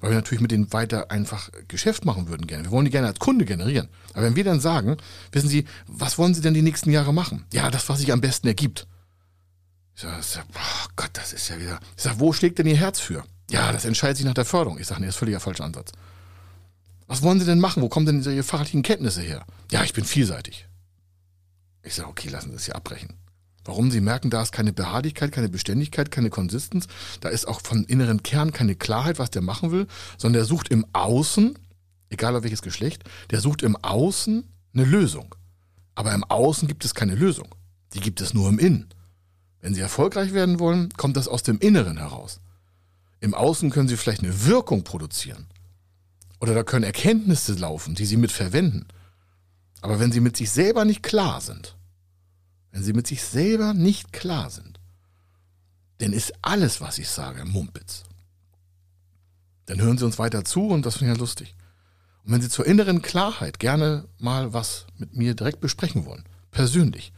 [0.00, 2.64] weil wir natürlich mit denen weiter einfach Geschäft machen würden gerne.
[2.64, 3.88] Wir wollen die gerne als Kunde generieren.
[4.12, 4.96] Aber wenn wir dann sagen,
[5.32, 7.44] wissen Sie, was wollen Sie denn die nächsten Jahre machen?
[7.52, 8.86] Ja, das, was sich am besten ergibt.
[9.94, 11.80] Ich sage, oh Gott, das ist ja wieder.
[11.96, 13.24] Ich sage, wo schlägt denn Ihr Herz für?
[13.50, 14.78] Ja, das entscheidet sich nach der Förderung.
[14.78, 15.92] Ich sage, nee, das ist völlig der falsche Ansatz.
[17.06, 17.82] Was wollen Sie denn machen?
[17.82, 19.46] Wo kommen denn Ihre fachlichen Kenntnisse her?
[19.70, 20.66] Ja, ich bin vielseitig.
[21.82, 23.14] Ich sage, okay, lassen Sie es hier abbrechen.
[23.66, 23.90] Warum?
[23.90, 26.86] Sie merken, da ist keine Beharrlichkeit, keine Beständigkeit, keine Konsistenz.
[27.20, 30.68] Da ist auch von inneren Kern keine Klarheit, was der machen will, sondern der sucht
[30.68, 31.58] im Außen,
[32.08, 35.34] egal auf welches Geschlecht, der sucht im Außen eine Lösung.
[35.96, 37.54] Aber im Außen gibt es keine Lösung.
[37.94, 38.88] Die gibt es nur im Innen.
[39.60, 42.40] Wenn Sie erfolgreich werden wollen, kommt das aus dem Inneren heraus.
[43.18, 45.46] Im Außen können Sie vielleicht eine Wirkung produzieren.
[46.38, 48.86] Oder da können Erkenntnisse laufen, die Sie mit verwenden.
[49.80, 51.75] Aber wenn Sie mit sich selber nicht klar sind,
[52.76, 54.78] wenn sie mit sich selber nicht klar sind,
[55.96, 58.02] dann ist alles, was ich sage, Mumpitz.
[59.64, 61.56] Dann hören sie uns weiter zu und das finde ich ja lustig.
[62.22, 67.14] Und wenn sie zur inneren Klarheit gerne mal was mit mir direkt besprechen wollen, persönlich,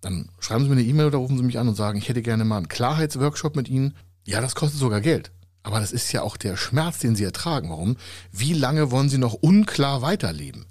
[0.00, 2.20] dann schreiben Sie mir eine E-Mail oder rufen Sie mich an und sagen, ich hätte
[2.20, 3.94] gerne mal einen Klarheitsworkshop mit Ihnen.
[4.26, 5.30] Ja, das kostet sogar Geld.
[5.62, 7.70] Aber das ist ja auch der Schmerz, den Sie ertragen.
[7.70, 7.96] Warum?
[8.32, 10.66] Wie lange wollen Sie noch unklar weiterleben?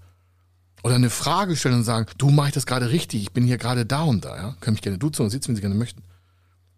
[0.84, 3.58] Oder eine Frage stellen und sagen, du mach ich das gerade richtig, ich bin hier
[3.58, 4.56] gerade da und da, ja.
[4.62, 6.04] Können mich gerne duzen und sitzen, wenn Sie gerne möchten.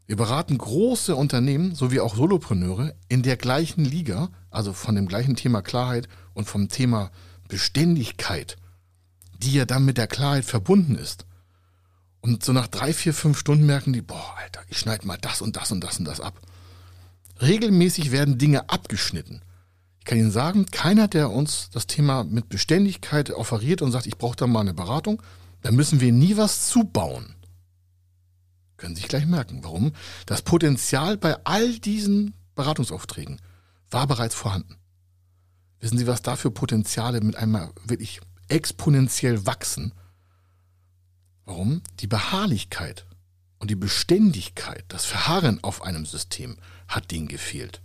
[0.05, 5.35] Wir beraten große Unternehmen sowie auch Solopreneure in der gleichen Liga, also von dem gleichen
[5.35, 7.11] Thema Klarheit und vom Thema
[7.47, 8.57] Beständigkeit,
[9.37, 11.25] die ja dann mit der Klarheit verbunden ist.
[12.19, 15.41] Und so nach drei, vier, fünf Stunden merken die, boah, Alter, ich schneide mal das
[15.41, 16.39] und das und das und das ab.
[17.41, 19.41] Regelmäßig werden Dinge abgeschnitten.
[20.03, 24.17] Ich kann Ihnen sagen, keiner, der uns das Thema mit Beständigkeit offeriert und sagt, ich
[24.17, 25.23] brauche da mal eine Beratung,
[25.61, 27.35] da müssen wir nie was zubauen.
[28.75, 29.63] Können Sie sich gleich merken.
[29.63, 29.93] Warum?
[30.25, 33.39] Das Potenzial bei all diesen Beratungsaufträgen
[33.91, 34.75] war bereits vorhanden.
[35.79, 39.93] Wissen Sie, was da für Potenziale mit einmal wirklich exponentiell wachsen?
[41.45, 41.81] Warum?
[42.01, 43.05] Die Beharrlichkeit
[43.57, 46.57] und die Beständigkeit, das Verharren auf einem System
[46.89, 47.81] hat denen gefehlt.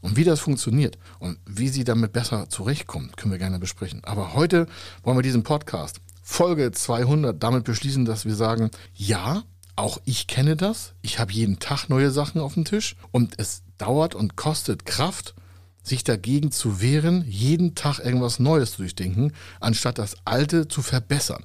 [0.00, 4.02] Und wie das funktioniert und wie Sie damit besser zurechtkommen, können wir gerne besprechen.
[4.04, 4.66] Aber heute
[5.02, 9.42] wollen wir diesen Podcast, Folge 200, damit beschließen, dass wir sagen, ja,
[9.76, 10.94] auch ich kenne das.
[11.02, 15.34] Ich habe jeden Tag neue Sachen auf dem Tisch und es dauert und kostet Kraft,
[15.82, 21.44] sich dagegen zu wehren, jeden Tag irgendwas Neues zu durchdenken, anstatt das Alte zu verbessern.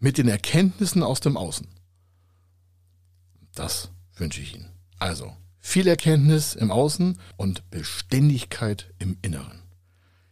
[0.00, 1.68] Mit den Erkenntnissen aus dem Außen.
[3.54, 4.70] Das wünsche ich Ihnen.
[4.98, 9.62] Also, viel Erkenntnis im Außen und Beständigkeit im Inneren.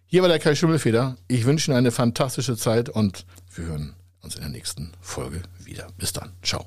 [0.07, 1.17] Hier war der Kai Schimmelfeder.
[1.27, 5.89] Ich wünsche Ihnen eine fantastische Zeit und wir hören uns in der nächsten Folge wieder.
[5.97, 6.33] Bis dann.
[6.43, 6.67] Ciao.